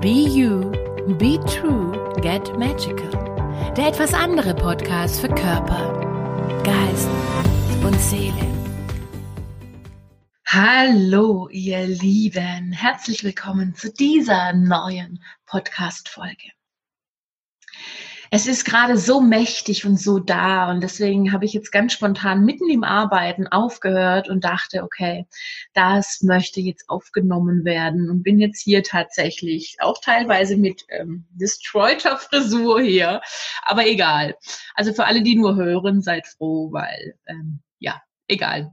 [0.00, 0.70] Be You,
[1.18, 1.92] Be True,
[2.22, 3.10] Get Magical.
[3.76, 5.92] Der etwas andere Podcast für Körper,
[6.64, 7.10] Geist
[7.84, 8.46] und Seele.
[10.46, 12.72] Hallo, ihr Lieben.
[12.72, 16.50] Herzlich willkommen zu dieser neuen Podcast-Folge
[18.32, 22.44] es ist gerade so mächtig und so da und deswegen habe ich jetzt ganz spontan
[22.44, 25.26] mitten im Arbeiten aufgehört und dachte, okay,
[25.74, 32.18] das möchte jetzt aufgenommen werden und bin jetzt hier tatsächlich auch teilweise mit ähm, destroyter
[32.18, 33.20] Frisur hier,
[33.62, 34.36] aber egal.
[34.76, 38.72] Also für alle, die nur hören, seid froh, weil ähm, ja, egal.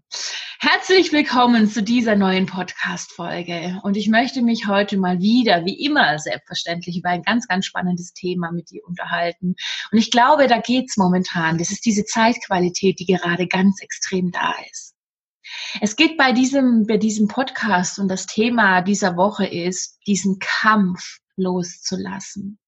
[0.60, 3.80] Herzlich willkommen zu dieser neuen Podcast-Folge.
[3.84, 8.14] Und ich möchte mich heute mal wieder, wie immer, selbstverständlich über ein ganz, ganz spannendes
[8.14, 9.56] Thema mit dir unterhalten.
[9.92, 11.58] Und ich glaube, da geht's momentan.
[11.58, 14.94] Das ist diese Zeitqualität, die gerade ganz extrem da ist.
[15.82, 21.18] Es geht bei diesem, bei diesem Podcast und das Thema dieser Woche ist, diesen Kampf
[21.36, 22.60] loszulassen.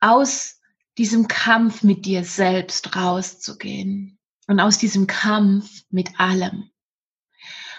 [0.00, 0.58] Aus
[0.96, 4.18] diesem Kampf mit dir selbst rauszugehen
[4.52, 6.70] und aus diesem Kampf mit allem.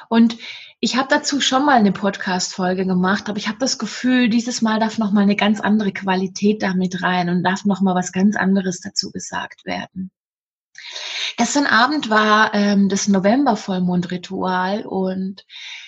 [0.09, 0.38] Und
[0.80, 4.80] ich habe dazu schon mal eine Podcast-Folge gemacht, aber ich habe das Gefühl, dieses Mal
[4.80, 8.35] darf noch mal eine ganz andere Qualität damit rein und darf noch mal was ganz
[8.35, 10.11] anderes dazu gesagt werden.
[11.38, 15.45] Gestern Abend war ähm, das November-Vollmondritual und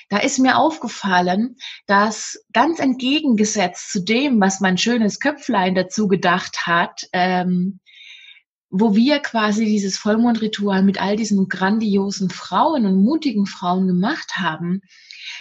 [0.10, 6.68] da ist mir aufgefallen, dass ganz entgegengesetzt zu dem, was mein schönes Köpflein dazu gedacht
[6.68, 7.80] hat, ähm,
[8.78, 14.82] wo wir quasi dieses Vollmondritual mit all diesen grandiosen Frauen und mutigen Frauen gemacht haben,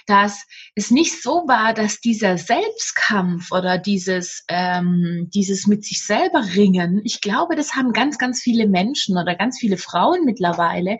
[0.07, 6.45] dass es nicht so war, dass dieser Selbstkampf oder dieses, ähm, dieses mit sich selber
[6.55, 10.99] ringen, ich glaube, das haben ganz, ganz viele Menschen oder ganz viele Frauen mittlerweile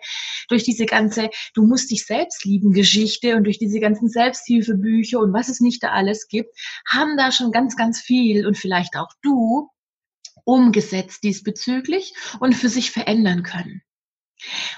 [0.49, 5.31] durch diese ganze Du musst dich selbst lieben Geschichte und durch diese ganzen Selbsthilfebücher und
[5.31, 6.49] was es nicht da alles gibt,
[6.87, 9.69] haben da schon ganz, ganz viel und vielleicht auch du
[10.45, 13.81] umgesetzt diesbezüglich und für sich verändern können.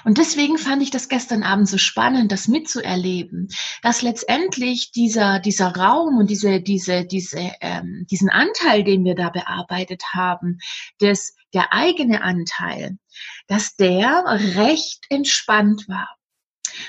[0.04, 3.48] Und deswegen fand ich das gestern Abend so spannend, das mitzuerleben,
[3.82, 9.30] dass letztendlich dieser, dieser Raum und diese, diese, diese, ähm, diesen Anteil, den wir da
[9.30, 10.58] bearbeitet haben,
[11.00, 12.98] des, der eigene Anteil,
[13.46, 14.24] dass der
[14.56, 16.08] recht entspannt war.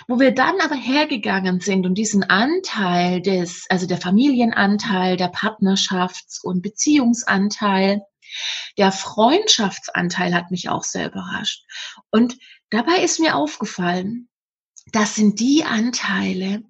[0.08, 6.44] Wo wir dann aber hergegangen sind und diesen Anteil des, also der Familienanteil, der Partnerschafts-
[6.44, 8.02] und Beziehungsanteil,
[8.78, 11.66] der Freundschaftsanteil hat mich auch sehr überrascht.
[12.12, 12.38] Und
[12.70, 14.30] dabei ist mir aufgefallen,
[14.92, 16.64] das sind die Anteile,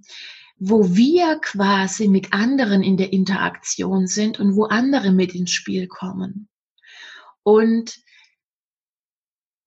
[0.58, 5.88] wo wir quasi mit anderen in der Interaktion sind und wo andere mit ins Spiel
[5.88, 6.50] kommen.
[7.44, 7.97] Und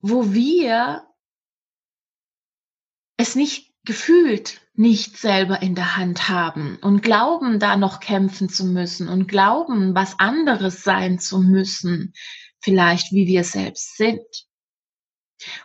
[0.01, 1.07] wo wir
[3.17, 8.67] es nicht gefühlt nicht selber in der Hand haben und glauben, da noch kämpfen zu
[8.67, 12.15] müssen und glauben, was anderes sein zu müssen,
[12.61, 14.25] vielleicht wie wir selbst sind.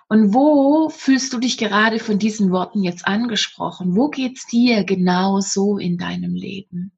[0.09, 3.95] Und wo fühlst du dich gerade von diesen Worten jetzt angesprochen?
[3.95, 6.96] Wo geht's dir genau so in deinem Leben?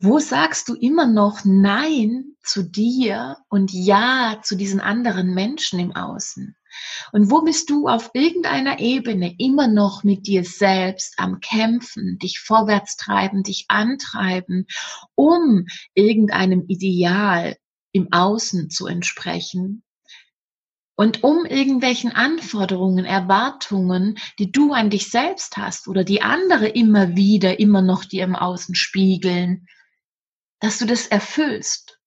[0.00, 5.90] Wo sagst du immer noch Nein zu dir und Ja zu diesen anderen Menschen im
[5.90, 6.54] Außen?
[7.10, 12.38] Und wo bist du auf irgendeiner Ebene immer noch mit dir selbst am Kämpfen, dich
[12.38, 14.66] vorwärts treiben, dich antreiben,
[15.16, 17.56] um irgendeinem Ideal
[17.90, 19.82] im Außen zu entsprechen?
[20.94, 27.16] Und um irgendwelchen Anforderungen, Erwartungen, die du an dich selbst hast oder die andere immer
[27.16, 29.66] wieder, immer noch dir im Außen spiegeln,
[30.60, 31.98] dass du das erfüllst.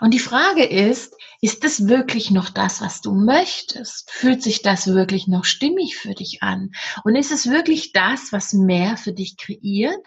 [0.00, 4.10] Und die Frage ist, ist es wirklich noch das, was du möchtest?
[4.10, 6.72] Fühlt sich das wirklich noch stimmig für dich an?
[7.04, 10.04] Und ist es wirklich das, was mehr für dich kreiert?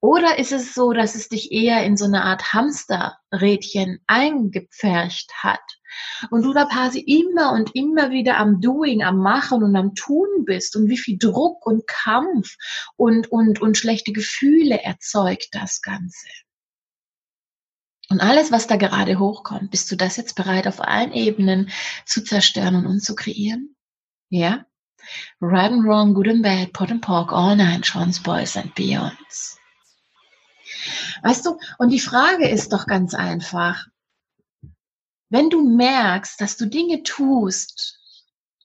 [0.00, 5.60] Oder ist es so, dass es dich eher in so eine Art Hamsterrädchen eingepfercht hat
[6.30, 10.44] und du da quasi immer und immer wieder am Doing, am Machen und am Tun
[10.44, 12.56] bist und wie viel Druck und Kampf
[12.96, 16.28] und, und, und schlechte Gefühle erzeugt das Ganze?
[18.12, 21.70] Und alles, was da gerade hochkommt, bist du das jetzt bereit, auf allen Ebenen
[22.04, 23.74] zu zerstören und zu kreieren?
[24.28, 24.66] Ja?
[25.40, 29.56] Right and wrong, good and bad, pot and pork, all nine, Sean's Boys and Beyonds.
[31.22, 33.86] Weißt du, und die Frage ist doch ganz einfach,
[35.30, 37.98] wenn du merkst, dass du Dinge tust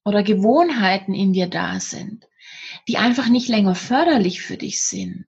[0.03, 2.27] oder Gewohnheiten in dir da sind,
[2.89, 5.25] die einfach nicht länger förderlich für dich sind,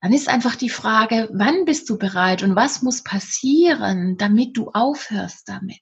[0.00, 4.70] dann ist einfach die Frage, wann bist du bereit und was muss passieren, damit du
[4.72, 5.80] aufhörst damit?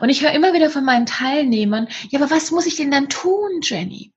[0.00, 3.08] Und ich höre immer wieder von meinen Teilnehmern, ja, aber was muss ich denn dann
[3.08, 4.12] tun, Jenny?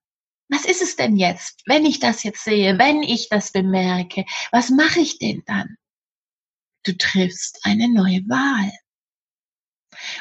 [0.50, 4.26] Was ist es denn jetzt, wenn ich das jetzt sehe, wenn ich das bemerke?
[4.52, 5.76] Was mache ich denn dann?
[6.84, 8.72] Du triffst eine neue Wahl.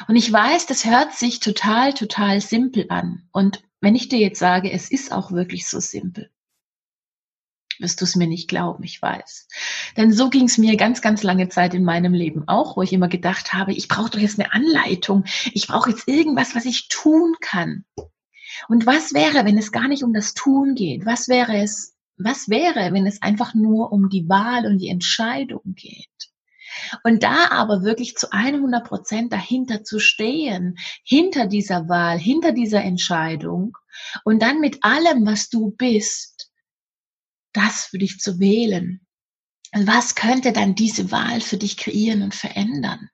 [0.07, 3.27] Und ich weiß, das hört sich total, total simpel an.
[3.31, 6.31] Und wenn ich dir jetzt sage, es ist auch wirklich so simpel,
[7.79, 9.47] wirst du es mir nicht glauben, ich weiß.
[9.97, 12.93] Denn so ging es mir ganz, ganz lange Zeit in meinem Leben auch, wo ich
[12.93, 16.87] immer gedacht habe, ich brauche doch jetzt eine Anleitung, ich brauche jetzt irgendwas, was ich
[16.89, 17.85] tun kann.
[18.67, 21.05] Und was wäre, wenn es gar nicht um das Tun geht?
[21.05, 25.61] Was wäre es, was wäre, wenn es einfach nur um die Wahl und die Entscheidung
[25.75, 26.09] geht?
[27.03, 32.83] Und da aber wirklich zu 100 Prozent dahinter zu stehen, hinter dieser Wahl, hinter dieser
[32.83, 33.77] Entscheidung
[34.23, 36.44] und dann mit allem, was du bist,
[37.55, 39.01] das für dich zu wählen.
[39.73, 43.09] Was könnte dann diese Wahl für dich kreieren und verändern?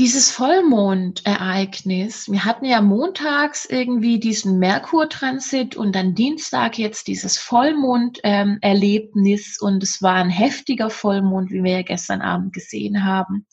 [0.00, 9.58] dieses Vollmondereignis, wir hatten ja montags irgendwie diesen Merkur-Transit und dann Dienstag jetzt dieses Vollmond-Erlebnis
[9.60, 13.46] ähm, und es war ein heftiger Vollmond, wie wir ja gestern Abend gesehen haben.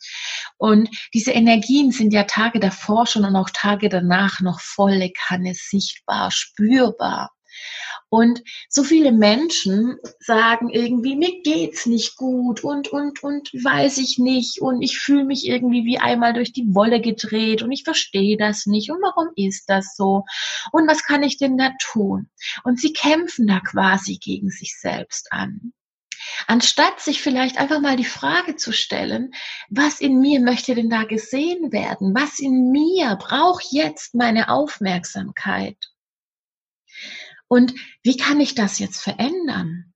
[0.57, 5.54] Und diese Energien sind ja Tage davor schon und auch Tage danach noch volle Kanne
[5.54, 7.31] sichtbar, spürbar.
[8.09, 14.18] Und so viele Menschen sagen irgendwie, mir geht's nicht gut und, und, und weiß ich
[14.18, 18.38] nicht und ich fühle mich irgendwie wie einmal durch die Wolle gedreht und ich verstehe
[18.38, 20.24] das nicht und warum ist das so
[20.71, 22.30] und was kann ich denn da tun?
[22.63, 25.74] Und sie kämpfen da quasi gegen sich selbst an.
[26.45, 29.34] Anstatt sich vielleicht einfach mal die Frage zu stellen,
[29.69, 32.13] was in mir möchte denn da gesehen werden?
[32.13, 35.78] Was in mir braucht jetzt meine Aufmerksamkeit?
[37.48, 37.74] Und
[38.04, 39.94] wie kann ich das jetzt verändern?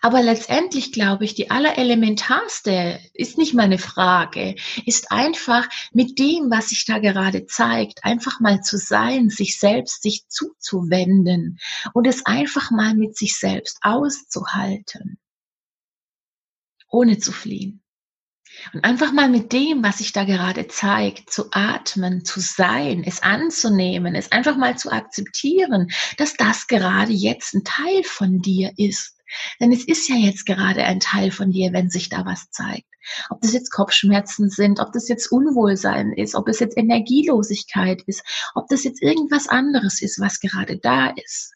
[0.00, 4.54] Aber letztendlich glaube ich, die allerelementarste ist nicht meine Frage,
[4.86, 10.02] ist einfach mit dem, was sich da gerade zeigt, einfach mal zu sein, sich selbst
[10.02, 11.58] sich zuzuwenden
[11.92, 15.18] und es einfach mal mit sich selbst auszuhalten,
[16.88, 17.84] ohne zu fliehen.
[18.72, 23.22] Und einfach mal mit dem, was sich da gerade zeigt, zu atmen, zu sein, es
[23.22, 25.88] anzunehmen, es einfach mal zu akzeptieren,
[26.18, 29.13] dass das gerade jetzt ein Teil von dir ist.
[29.60, 32.88] Denn es ist ja jetzt gerade ein Teil von dir, wenn sich da was zeigt.
[33.30, 38.22] Ob das jetzt Kopfschmerzen sind, ob das jetzt Unwohlsein ist, ob es jetzt Energielosigkeit ist,
[38.54, 41.54] ob das jetzt irgendwas anderes ist, was gerade da ist.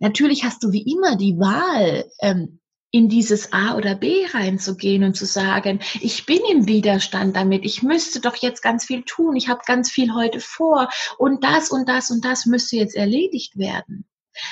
[0.00, 2.60] Natürlich hast du wie immer die Wahl, ähm,
[2.94, 7.82] in dieses A oder B reinzugehen und zu sagen, ich bin im Widerstand damit, ich
[7.82, 10.88] müsste doch jetzt ganz viel tun, ich habe ganz viel heute vor
[11.18, 14.06] und das und das und das müsste jetzt erledigt werden.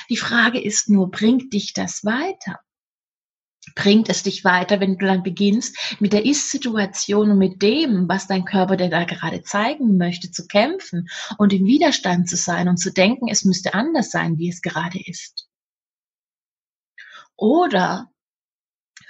[0.09, 2.59] Die Frage ist nur, bringt dich das weiter?
[3.75, 8.27] Bringt es dich weiter, wenn du dann beginnst, mit der Ist-Situation und mit dem, was
[8.27, 11.07] dein Körper dir da gerade zeigen möchte, zu kämpfen
[11.37, 14.99] und im Widerstand zu sein und zu denken, es müsste anders sein, wie es gerade
[15.05, 15.47] ist?
[17.35, 18.11] Oder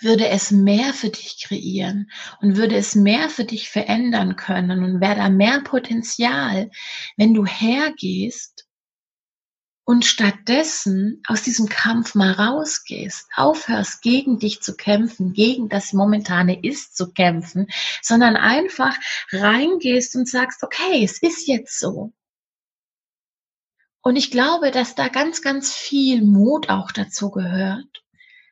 [0.01, 2.11] würde es mehr für dich kreieren
[2.41, 6.69] und würde es mehr für dich verändern können und wäre da mehr Potenzial,
[7.17, 8.67] wenn du hergehst
[9.93, 16.63] und stattdessen aus diesem Kampf mal rausgehst, aufhörst gegen dich zu kämpfen, gegen das momentane
[16.63, 17.67] Ist zu kämpfen,
[18.01, 18.97] sondern einfach
[19.31, 22.11] reingehst und sagst, okay, es ist jetzt so.
[24.01, 28.03] Und ich glaube, dass da ganz, ganz viel Mut auch dazu gehört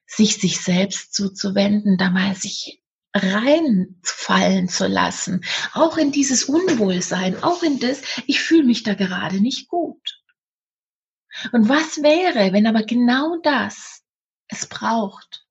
[0.06, 2.84] sich sich selbst zuzuwenden, da mal sich
[3.16, 5.44] reinfallen zu lassen,
[5.74, 10.21] auch in dieses Unwohlsein, auch in das, ich fühle mich da gerade nicht gut.
[11.52, 14.04] Und was wäre, wenn aber genau das
[14.48, 15.46] es braucht?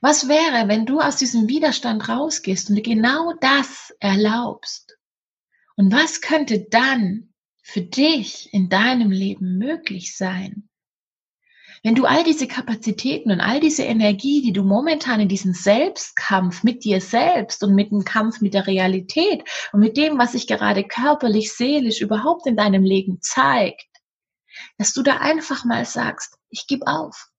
[0.00, 4.96] Was wäre, wenn du aus diesem Widerstand rausgehst und genau das erlaubst?
[5.76, 10.68] Und was könnte dann für dich in deinem Leben möglich sein?
[11.82, 16.62] Wenn du all diese Kapazitäten und all diese Energie, die du momentan in diesem Selbstkampf
[16.62, 20.46] mit dir selbst und mit dem Kampf mit der Realität und mit dem, was sich
[20.46, 23.86] gerade körperlich, seelisch überhaupt in deinem Leben zeigt,
[24.78, 27.30] dass du da einfach mal sagst, ich gebe auf.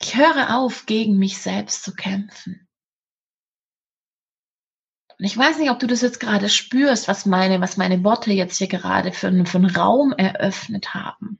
[0.00, 2.68] Ich höre auf, gegen mich selbst zu kämpfen.
[5.18, 8.32] Und ich weiß nicht, ob du das jetzt gerade spürst, was meine, was meine Worte
[8.32, 11.38] jetzt hier gerade für, für einen Raum eröffnet haben.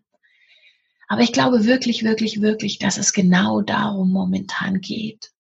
[1.09, 5.34] Aber ich glaube wirklich, wirklich, wirklich, dass es genau darum momentan geht.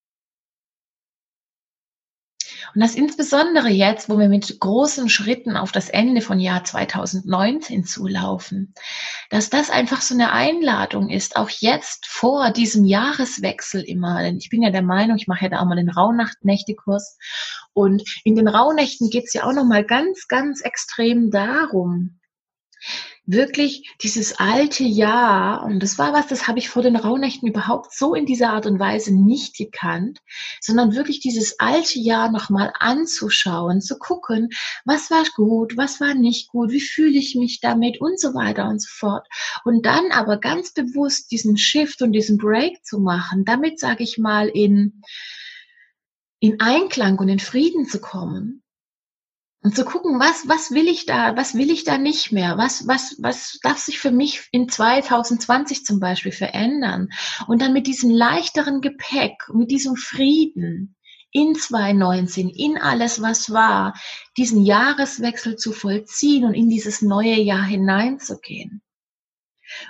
[2.74, 7.84] Und das insbesondere jetzt, wo wir mit großen Schritten auf das Ende von Jahr 2019
[7.84, 8.74] zulaufen,
[9.30, 14.22] dass das einfach so eine Einladung ist, auch jetzt vor diesem Jahreswechsel immer.
[14.22, 17.16] Denn ich bin ja der Meinung, ich mache ja da auch mal den Rauhnacht-Nächte-Kurs.
[17.74, 22.18] Und in den Rauhnächten geht es ja auch nochmal ganz, ganz extrem darum,
[23.26, 27.94] wirklich dieses alte Jahr, und das war was, das habe ich vor den Rauhnächten überhaupt
[27.94, 30.20] so in dieser Art und Weise nicht gekannt,
[30.60, 34.50] sondern wirklich dieses alte Jahr nochmal anzuschauen, zu gucken,
[34.84, 38.68] was war gut, was war nicht gut, wie fühle ich mich damit und so weiter
[38.68, 39.26] und so fort.
[39.64, 44.18] Und dann aber ganz bewusst diesen Shift und diesen Break zu machen, damit sage ich
[44.18, 45.02] mal in,
[46.40, 48.63] in Einklang und in Frieden zu kommen
[49.64, 52.58] und zu gucken, was, was will ich da, was will ich da nicht mehr?
[52.58, 57.08] Was, was, was darf sich für mich in 2020 zum Beispiel verändern?
[57.48, 60.96] Und dann mit diesem leichteren Gepäck, mit diesem Frieden
[61.30, 63.94] in 2019, in alles, was war,
[64.36, 68.82] diesen Jahreswechsel zu vollziehen und in dieses neue Jahr hineinzugehen.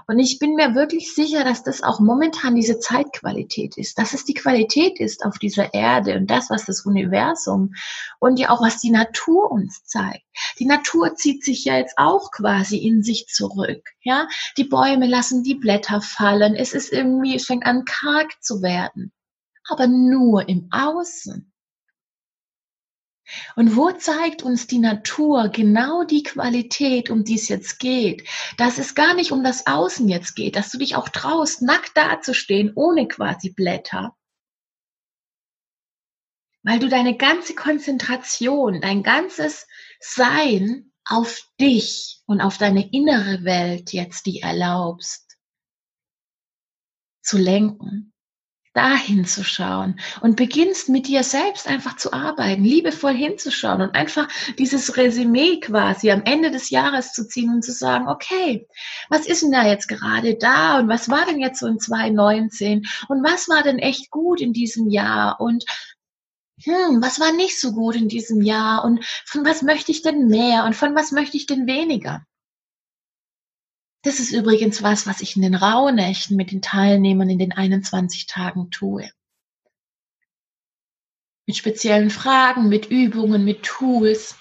[0.06, 4.24] Und ich bin mir wirklich sicher, dass das auch momentan diese Zeitqualität ist, dass es
[4.24, 7.74] die Qualität ist auf dieser Erde und das, was das Universum
[8.20, 10.24] und ja auch was die Natur uns zeigt.
[10.58, 13.90] Die Natur zieht sich ja jetzt auch quasi in sich zurück.
[14.02, 16.54] Ja, die Bäume lassen die Blätter fallen.
[16.54, 19.12] Es ist irgendwie, es fängt an karg zu werden.
[19.68, 21.53] Aber nur im Außen.
[23.56, 28.28] Und wo zeigt uns die Natur genau die Qualität, um die es jetzt geht?
[28.56, 31.96] Dass es gar nicht um das Außen jetzt geht, dass du dich auch traust, nackt
[31.96, 34.16] dazustehen, ohne quasi Blätter.
[36.62, 39.66] Weil du deine ganze Konzentration, dein ganzes
[40.00, 45.36] Sein auf dich und auf deine innere Welt jetzt die erlaubst
[47.22, 48.13] zu lenken
[48.74, 54.28] da hinzuschauen und beginnst mit dir selbst einfach zu arbeiten, liebevoll hinzuschauen und einfach
[54.58, 58.66] dieses Resümee quasi am Ende des Jahres zu ziehen und zu sagen, okay,
[59.08, 62.84] was ist denn da jetzt gerade da und was war denn jetzt so in 2019
[63.08, 65.64] und was war denn echt gut in diesem Jahr und
[66.62, 70.26] hm, was war nicht so gut in diesem Jahr und von was möchte ich denn
[70.26, 72.24] mehr und von was möchte ich denn weniger?
[74.04, 78.26] Das ist übrigens was, was ich in den Rauhnächten mit den Teilnehmern in den 21
[78.26, 79.10] Tagen tue.
[81.46, 84.36] Mit speziellen Fragen, mit Übungen, mit Tools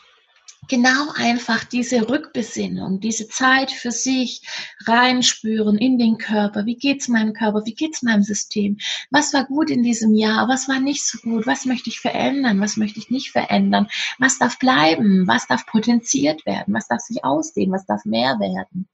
[0.67, 4.41] genau einfach diese Rückbesinnung, diese Zeit für sich
[4.85, 6.65] reinspüren in den Körper.
[6.65, 7.65] Wie geht's meinem Körper?
[7.65, 8.77] Wie geht's meinem System?
[9.11, 10.47] Was war gut in diesem Jahr?
[10.47, 11.45] Was war nicht so gut?
[11.47, 12.59] Was möchte ich verändern?
[12.61, 13.87] Was möchte ich nicht verändern?
[14.19, 15.27] Was darf bleiben?
[15.27, 16.73] Was darf potenziert werden?
[16.73, 17.73] Was darf sich ausdehnen?
[17.73, 18.87] Was darf mehr werden?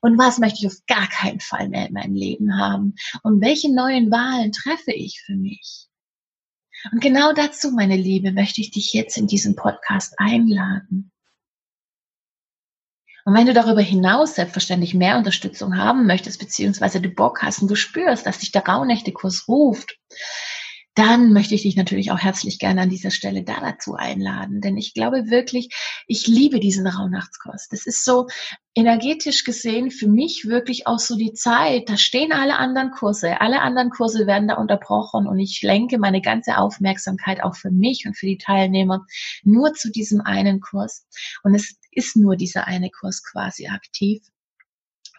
[0.00, 2.94] Und was möchte ich auf gar keinen Fall mehr in meinem Leben haben?
[3.22, 5.88] Und welche neuen Wahlen treffe ich für mich?
[6.92, 11.10] Und genau dazu, meine Liebe, möchte ich dich jetzt in diesem Podcast einladen.
[13.24, 17.70] Und wenn du darüber hinaus selbstverständlich mehr Unterstützung haben möchtest, beziehungsweise du Bock hast und
[17.70, 19.98] du spürst, dass dich der Rauhnächte-Kurs ruft,
[20.94, 24.60] dann möchte ich dich natürlich auch herzlich gerne an dieser Stelle da dazu einladen.
[24.60, 25.68] Denn ich glaube wirklich,
[26.06, 27.66] ich liebe diesen Rauhnachtskurs.
[27.68, 28.28] Das ist so
[28.76, 31.88] energetisch gesehen für mich wirklich auch so die Zeit.
[31.88, 33.40] Da stehen alle anderen Kurse.
[33.40, 38.04] Alle anderen Kurse werden da unterbrochen und ich lenke meine ganze Aufmerksamkeit auch für mich
[38.06, 39.04] und für die Teilnehmer
[39.42, 41.06] nur zu diesem einen Kurs.
[41.42, 44.22] Und es ist nur dieser eine Kurs quasi aktiv.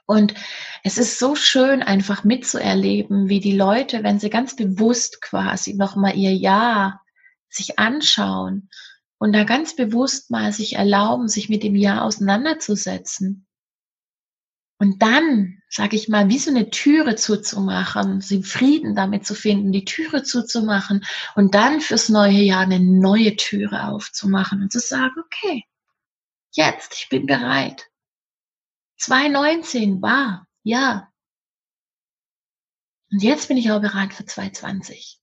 [0.05, 0.35] Und
[0.83, 6.15] es ist so schön, einfach mitzuerleben, wie die Leute, wenn sie ganz bewusst quasi nochmal
[6.15, 7.01] ihr Ja
[7.49, 8.69] sich anschauen
[9.17, 13.47] und da ganz bewusst mal sich erlauben, sich mit dem Ja auseinanderzusetzen.
[14.77, 19.71] Und dann, sage ich mal, wie so eine Türe zuzumachen, sie Frieden damit zu finden,
[19.71, 21.05] die Türe zuzumachen
[21.35, 25.63] und dann fürs neue Jahr eine neue Türe aufzumachen und zu sagen, okay,
[26.55, 27.89] Jetzt, ich bin bereit.
[28.97, 31.11] 2019 war, ja.
[33.11, 35.19] Und jetzt bin ich auch bereit für 2020.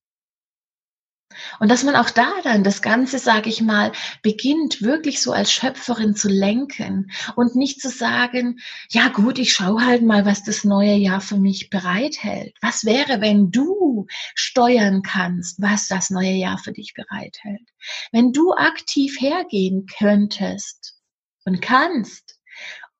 [1.59, 5.51] Und dass man auch da dann das Ganze, sage ich mal, beginnt wirklich so als
[5.51, 8.59] Schöpferin zu lenken und nicht zu sagen,
[8.89, 12.55] ja gut, ich schaue halt mal, was das neue Jahr für mich bereithält.
[12.61, 17.67] Was wäre, wenn du steuern kannst, was das neue Jahr für dich bereithält?
[18.11, 20.92] Wenn du aktiv hergehen könntest
[21.45, 22.39] und kannst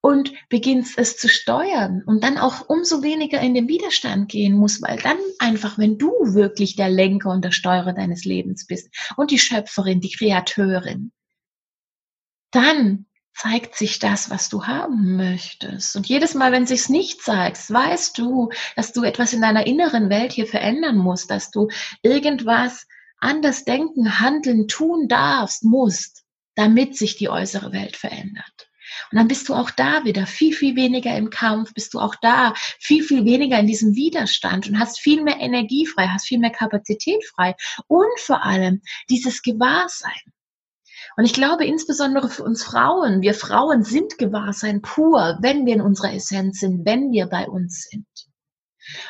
[0.02, 4.82] und beginnst es zu steuern und dann auch umso weniger in den Widerstand gehen muss,
[4.82, 9.32] weil dann einfach, wenn du wirklich der Lenker und der Steuerer deines Lebens bist und
[9.32, 11.14] die Schöpferin, die Kreateurin,
[12.52, 15.96] dann zeigt sich das, was du haben möchtest.
[15.96, 20.10] Und jedes Mal, wenn sich's nicht zeigt, weißt du, dass du etwas in deiner inneren
[20.10, 21.70] Welt hier verändern musst, dass du
[22.02, 26.23] irgendwas anders denken, handeln, tun darfst, musst,
[26.56, 28.70] damit sich die äußere Welt verändert.
[29.12, 32.16] Und dann bist du auch da wieder viel, viel weniger im Kampf, bist du auch
[32.22, 36.40] da viel, viel weniger in diesem Widerstand und hast viel mehr Energie frei, hast viel
[36.40, 37.56] mehr Kapazität frei
[37.88, 40.12] und vor allem dieses Gewahrsein.
[41.16, 45.82] Und ich glaube insbesondere für uns Frauen, wir Frauen sind Gewahrsein pur, wenn wir in
[45.82, 48.08] unserer Essenz sind, wenn wir bei uns sind.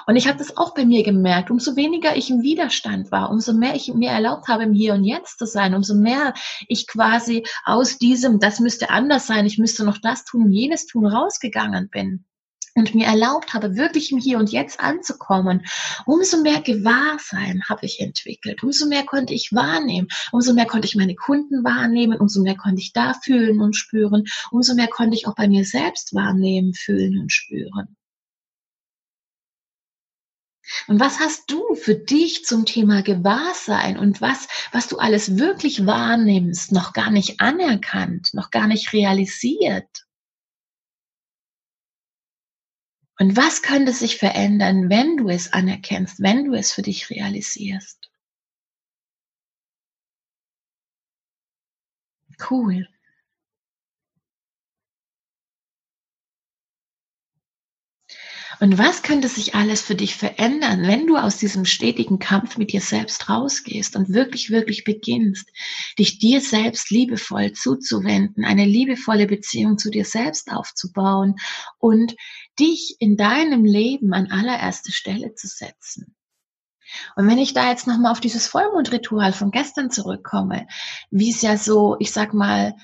[0.07, 1.51] Und ich habe das auch bei mir gemerkt.
[1.51, 5.03] Umso weniger ich im Widerstand war, umso mehr ich mir erlaubt habe, im Hier und
[5.03, 6.33] Jetzt zu sein, umso mehr
[6.67, 11.05] ich quasi aus diesem, das müsste anders sein, ich müsste noch das tun jenes tun,
[11.05, 12.25] rausgegangen bin
[12.75, 15.65] und mir erlaubt habe, wirklich im Hier und Jetzt anzukommen,
[16.05, 20.95] umso mehr Gewahrsein habe ich entwickelt, umso mehr konnte ich wahrnehmen, umso mehr konnte ich
[20.95, 25.27] meine Kunden wahrnehmen, umso mehr konnte ich da fühlen und spüren, umso mehr konnte ich
[25.27, 27.95] auch bei mir selbst wahrnehmen, fühlen und spüren.
[30.87, 35.85] Und was hast du für dich zum Thema Gewahrsein und was, was du alles wirklich
[35.85, 40.05] wahrnimmst, noch gar nicht anerkannt, noch gar nicht realisiert?
[43.19, 48.11] Und was könnte sich verändern, wenn du es anerkennst, wenn du es für dich realisierst?
[52.39, 52.87] Cool.
[58.59, 62.71] Und was könnte sich alles für dich verändern, wenn du aus diesem stetigen Kampf mit
[62.71, 65.49] dir selbst rausgehst und wirklich, wirklich beginnst,
[65.97, 71.35] dich dir selbst liebevoll zuzuwenden, eine liebevolle Beziehung zu dir selbst aufzubauen
[71.79, 72.15] und
[72.59, 76.15] dich in deinem Leben an allererste Stelle zu setzen?
[77.15, 80.67] Und wenn ich da jetzt nochmal auf dieses Vollmondritual von gestern zurückkomme,
[81.09, 82.75] wie es ja so, ich sag mal,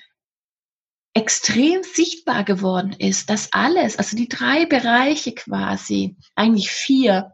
[1.20, 7.34] extrem sichtbar geworden ist, dass alles, also die drei Bereiche quasi, eigentlich vier,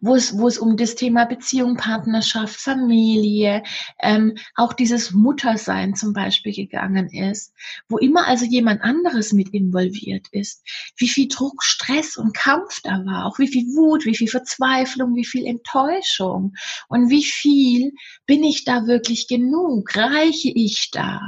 [0.00, 3.62] wo es, wo es um das Thema Beziehung, Partnerschaft, Familie,
[4.00, 7.52] ähm, auch dieses Muttersein zum Beispiel gegangen ist,
[7.88, 10.62] wo immer also jemand anderes mit involviert ist,
[10.96, 15.14] wie viel Druck, Stress und Kampf da war, auch wie viel Wut, wie viel Verzweiflung,
[15.14, 16.54] wie viel Enttäuschung
[16.88, 17.92] und wie viel
[18.26, 21.20] bin ich da wirklich genug, reiche ich da?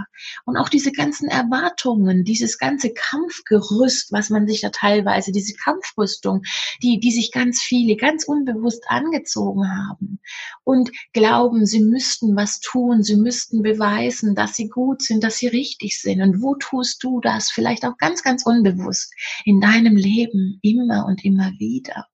[0.44, 6.42] Und auch diese ganzen Erwartungen, dieses ganze Kampfgerüst, was man sich da teilweise, diese Kampfrüstung,
[6.82, 10.20] die, die sich ganz viele, ganz ganz unbewusst angezogen haben
[10.64, 15.48] und glauben, sie müssten was tun, sie müssten beweisen, dass sie gut sind, dass sie
[15.48, 16.20] richtig sind.
[16.20, 17.50] Und wo tust du das?
[17.50, 22.06] Vielleicht auch ganz, ganz unbewusst in deinem Leben immer und immer wieder.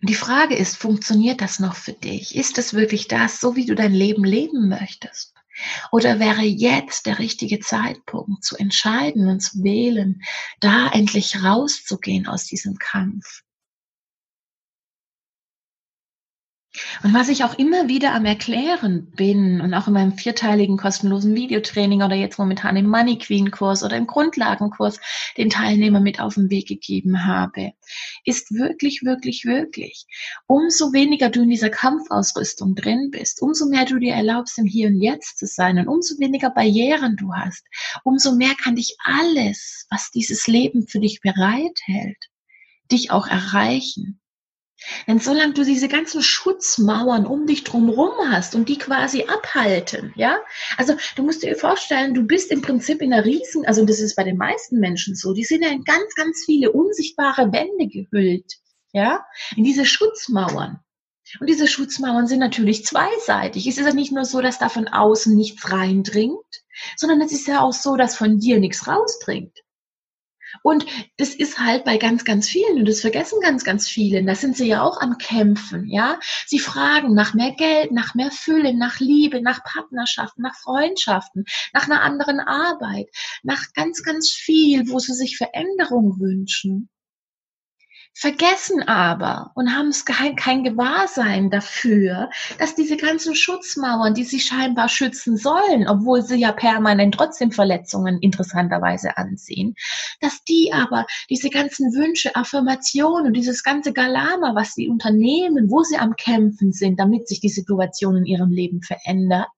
[0.00, 2.36] Und die Frage ist, funktioniert das noch für dich?
[2.36, 5.33] Ist es wirklich das, so wie du dein Leben leben möchtest?
[5.92, 10.22] Oder wäre jetzt der richtige Zeitpunkt zu entscheiden und zu wählen,
[10.60, 13.42] da endlich rauszugehen aus diesem Kampf?
[17.02, 21.34] Und was ich auch immer wieder am Erklären bin und auch in meinem vierteiligen kostenlosen
[21.34, 25.00] Videotraining oder jetzt momentan im Money Queen Kurs oder im Grundlagenkurs
[25.36, 27.72] den Teilnehmern mit auf den Weg gegeben habe,
[28.24, 30.06] ist wirklich, wirklich, wirklich,
[30.46, 34.88] umso weniger du in dieser Kampfausrüstung drin bist, umso mehr du dir erlaubst, im Hier
[34.88, 37.64] und Jetzt zu sein und umso weniger Barrieren du hast,
[38.02, 42.18] umso mehr kann dich alles, was dieses Leben für dich bereithält,
[42.90, 44.20] dich auch erreichen.
[45.06, 50.38] Denn solange du diese ganzen Schutzmauern um dich drumherum hast und die quasi abhalten, ja,
[50.76, 54.16] also du musst dir vorstellen, du bist im Prinzip in einer riesen, also das ist
[54.16, 58.52] bei den meisten Menschen so, die sind ja in ganz, ganz viele unsichtbare Wände gehüllt,
[58.92, 59.24] ja,
[59.56, 60.80] in diese Schutzmauern.
[61.40, 63.66] Und diese Schutzmauern sind natürlich zweiseitig.
[63.66, 66.36] Es ist ja nicht nur so, dass da von außen nichts reindringt,
[66.96, 69.63] sondern es ist ja auch so, dass von dir nichts rausdringt.
[70.62, 70.86] Und
[71.16, 74.56] das ist halt bei ganz, ganz vielen, und das vergessen ganz, ganz viele, da sind
[74.56, 76.18] sie ja auch am Kämpfen, ja.
[76.46, 81.86] Sie fragen nach mehr Geld, nach mehr Fülle, nach Liebe, nach Partnerschaften, nach Freundschaften, nach
[81.86, 83.08] einer anderen Arbeit,
[83.42, 86.88] nach ganz, ganz viel, wo sie sich Veränderung wünschen
[88.14, 94.88] vergessen aber und haben kein, kein Gewahrsein dafür, dass diese ganzen Schutzmauern, die sie scheinbar
[94.88, 99.74] schützen sollen, obwohl sie ja permanent trotzdem Verletzungen interessanterweise anziehen,
[100.20, 105.82] dass die aber diese ganzen Wünsche, Affirmationen und dieses ganze Galama, was sie unternehmen, wo
[105.82, 109.48] sie am Kämpfen sind, damit sich die Situation in ihrem Leben verändert,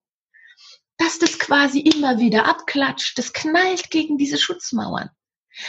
[0.97, 5.11] dass das quasi immer wieder abklatscht, das knallt gegen diese Schutzmauern.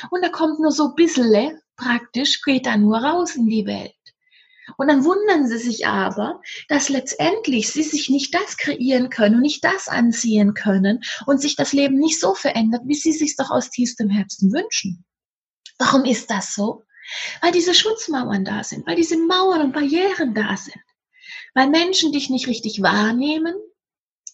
[0.10, 1.30] Und da kommt nur so bisschen
[1.78, 3.94] praktisch geht da nur raus in die Welt.
[4.76, 9.42] Und dann wundern sie sich aber, dass letztendlich sie sich nicht das kreieren können und
[9.42, 13.50] nicht das anziehen können und sich das Leben nicht so verändert, wie sie sich doch
[13.50, 15.06] aus tiefstem Herzen wünschen.
[15.80, 16.84] Warum ist das so?
[17.42, 20.76] Weil diese Schutzmauern da sind, weil diese Mauern und Barrieren da sind.
[21.54, 23.56] Weil Menschen dich nicht richtig wahrnehmen,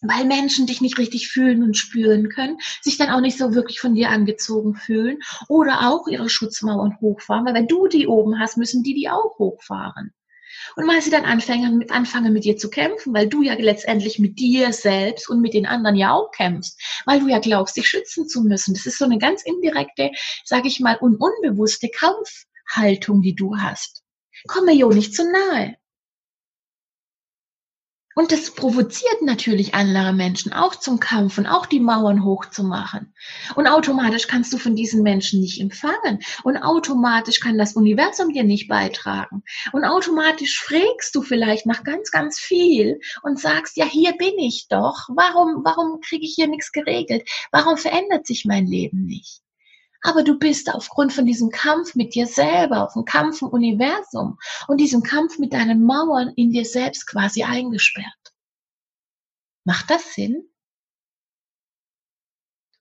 [0.03, 3.79] weil Menschen dich nicht richtig fühlen und spüren können, sich dann auch nicht so wirklich
[3.79, 8.57] von dir angezogen fühlen oder auch ihre Schutzmauern hochfahren, weil wenn du die oben hast,
[8.57, 10.13] müssen die die auch hochfahren.
[10.75, 14.39] Und weil sie dann anfangen, anfangen mit dir zu kämpfen, weil du ja letztendlich mit
[14.39, 18.27] dir selbst und mit den anderen ja auch kämpfst, weil du ja glaubst, dich schützen
[18.27, 18.73] zu müssen.
[18.73, 20.11] Das ist so eine ganz indirekte,
[20.45, 24.03] sage ich mal, und unbewusste Kampfhaltung, die du hast.
[24.47, 25.75] Komm mir jo nicht zu nahe.
[28.15, 33.13] Und das provoziert natürlich andere Menschen auch zum Kampf und auch die Mauern hochzumachen.
[33.55, 36.19] Und automatisch kannst du von diesen Menschen nicht empfangen.
[36.43, 39.43] Und automatisch kann das Universum dir nicht beitragen.
[39.71, 44.67] Und automatisch fragst du vielleicht nach ganz, ganz viel und sagst, ja, hier bin ich
[44.69, 45.07] doch.
[45.09, 47.27] Warum, warum kriege ich hier nichts geregelt?
[47.51, 49.42] Warum verändert sich mein Leben nicht?
[50.03, 54.37] Aber du bist aufgrund von diesem Kampf mit dir selber, auf dem Kampf im Universum
[54.67, 58.33] und diesem Kampf mit deinen Mauern in dir selbst quasi eingesperrt.
[59.63, 60.49] Macht das Sinn?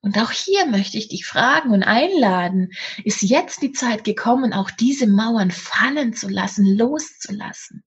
[0.04, 2.70] Und auch hier möchte ich dich fragen und einladen,
[3.04, 7.84] ist jetzt die Zeit gekommen, auch diese Mauern fallen zu lassen, loszulassen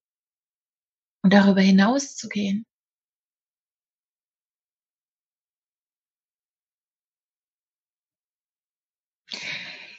[1.23, 2.65] und darüber hinaus zu gehen?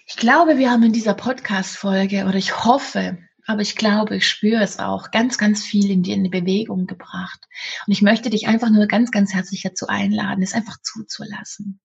[0.09, 4.63] Ich glaube, wir haben in dieser Podcast-Folge, oder ich hoffe, aber ich glaube, ich spüre
[4.63, 7.41] es auch, ganz, ganz viel in dir in Bewegung gebracht.
[7.85, 11.81] Und ich möchte dich einfach nur ganz, ganz herzlich dazu einladen, es einfach zuzulassen.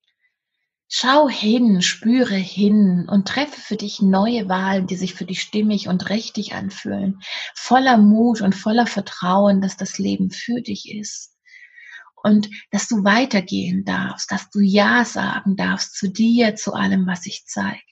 [0.87, 5.87] Schau hin, spüre hin und treffe für dich neue Wahlen, die sich für dich stimmig
[5.87, 7.21] und richtig anfühlen.
[7.55, 11.35] Voller Mut und voller Vertrauen, dass das Leben für dich ist.
[12.21, 17.23] Und dass du weitergehen darfst, dass du Ja sagen darfst zu dir, zu allem, was
[17.23, 17.90] sich zeigt.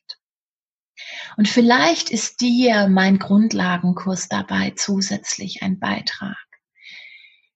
[1.37, 6.37] Und vielleicht ist dir mein Grundlagenkurs dabei zusätzlich ein Beitrag.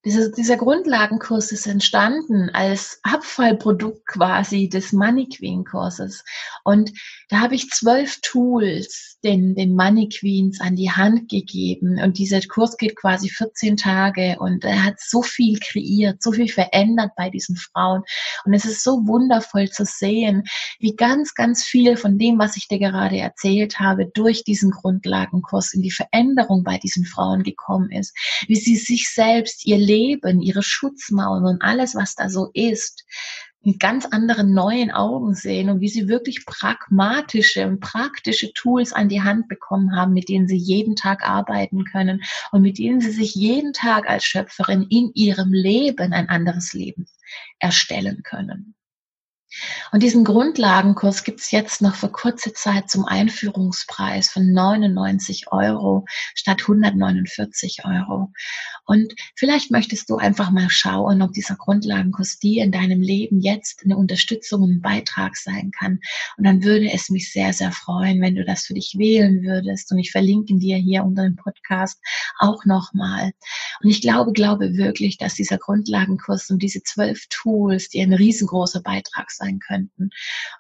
[0.06, 6.26] Dieser, dieser Grundlagenkurs ist entstanden als Abfallprodukt quasi des Money Queen Kurses.
[6.66, 6.92] Und
[7.30, 12.02] da habe ich zwölf Tools den, den Money Queens an die Hand gegeben.
[12.02, 16.50] Und dieser Kurs geht quasi 14 Tage und er hat so viel kreiert, so viel
[16.50, 18.04] verändert bei diesen Frauen.
[18.44, 20.44] Und es ist so wundervoll zu sehen,
[20.80, 25.74] wie ganz, ganz viel von dem, was ich dir gerade erzählt habe, durch diesen Grundlagenkurs
[25.74, 28.14] in die Veränderung bei diesen Frauen gekommen ist.
[28.48, 33.06] Wie sie sich selbst, ihr Leben, ihre Schutzmauern und alles, was da so ist,
[33.66, 39.08] mit ganz anderen neuen Augen sehen und wie sie wirklich pragmatische und praktische Tools an
[39.08, 43.12] die Hand bekommen haben, mit denen sie jeden Tag arbeiten können und mit denen sie
[43.12, 47.06] sich jeden Tag als Schöpferin in ihrem Leben ein anderes Leben
[47.60, 48.76] erstellen können.
[49.92, 56.62] Und diesen Grundlagenkurs gibt's jetzt noch für kurze Zeit zum Einführungspreis von 99 Euro statt
[56.62, 58.32] 149 Euro.
[58.86, 63.84] Und vielleicht möchtest du einfach mal schauen, ob dieser Grundlagenkurs dir in deinem Leben jetzt
[63.84, 66.00] eine Unterstützung und ein Beitrag sein kann.
[66.38, 69.92] Und dann würde es mich sehr, sehr freuen, wenn du das für dich wählen würdest.
[69.92, 72.00] Und ich verlinke dir hier unter dem Podcast
[72.40, 73.32] auch nochmal.
[73.82, 78.82] Und ich glaube, glaube wirklich, dass dieser Grundlagenkurs und diese zwölf Tools dir ein riesengroßer
[78.82, 80.04] Beitrag sein sein könnten.
[80.04, 80.12] Und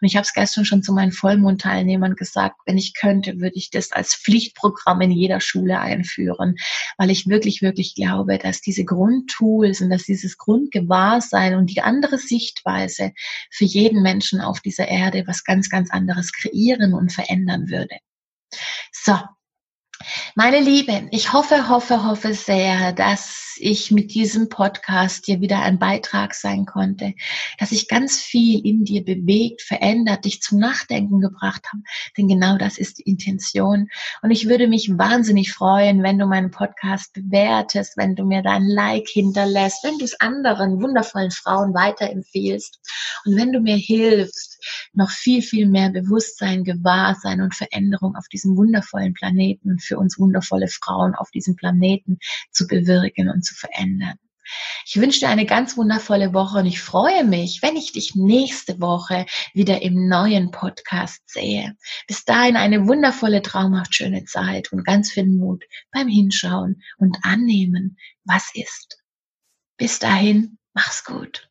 [0.02, 3.92] ich habe es gestern schon zu meinen Vollmondteilnehmern gesagt, wenn ich könnte, würde ich das
[3.92, 6.56] als Pflichtprogramm in jeder Schule einführen,
[6.98, 12.18] weil ich wirklich, wirklich glaube, dass diese Grundtools und dass dieses Grundgewahrsein und die andere
[12.18, 13.14] Sichtweise
[13.50, 17.98] für jeden Menschen auf dieser Erde was ganz, ganz anderes kreieren und verändern würde.
[18.92, 19.18] So,
[20.36, 25.80] meine Liebe, ich hoffe, hoffe, hoffe sehr, dass ich mit diesem Podcast dir wieder ein
[25.80, 27.14] Beitrag sein konnte,
[27.60, 31.84] dass ich ganz viel in dir bewegt, verändert, dich zum Nachdenken gebracht habe.
[32.18, 33.90] Denn genau das ist die Intention.
[34.22, 38.68] Und ich würde mich wahnsinnig freuen, wenn du meinen Podcast bewertest, wenn du mir dein
[38.68, 42.80] Like hinterlässt, wenn du es anderen wundervollen Frauen weiterempfehlst
[43.26, 44.60] und wenn du mir hilfst,
[44.94, 50.68] noch viel, viel mehr Bewusstsein, Gewahrsein und Veränderung auf diesem wundervollen Planeten für uns wundervolle
[50.68, 52.20] Frauen auf diesem Planeten
[52.52, 54.18] zu bewirken zu verändern.
[54.86, 58.80] Ich wünsche dir eine ganz wundervolle Woche und ich freue mich, wenn ich dich nächste
[58.82, 61.76] Woche wieder im neuen Podcast sehe.
[62.08, 67.98] Bis dahin eine wundervolle, traumhaft schöne Zeit und ganz viel Mut beim Hinschauen und Annehmen,
[68.26, 69.02] was ist.
[69.78, 71.50] Bis dahin, mach's gut.